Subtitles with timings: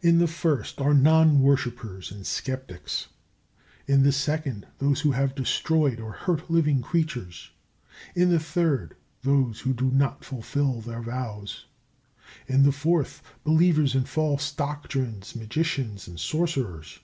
[0.00, 3.08] In the first are non worshippers and sceptics.
[3.86, 7.50] In the second, those who have destroyed or hurt living creatures.
[8.14, 11.66] In the third, those who do not fulfil their vows.
[12.46, 17.00] In the fourth, believers in false doctrines, magicians, and sorcerers.